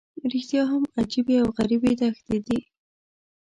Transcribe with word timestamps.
رښتیا 0.31 0.63
هم 0.71 0.83
عجیبې 0.99 1.35
او 1.43 1.49
غریبې 1.57 1.91
دښتې 1.99 2.37
دي. 2.45 2.59